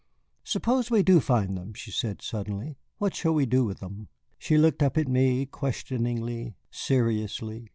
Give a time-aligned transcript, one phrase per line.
[0.43, 2.79] "Suppose we do find them," she said suddenly.
[2.97, 4.07] "What shall we do with them?"
[4.39, 7.67] She looked up at me questioningly, seriously.